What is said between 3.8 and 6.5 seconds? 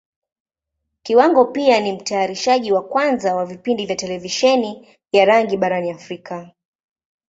vya Televisheni ya rangi barani Africa.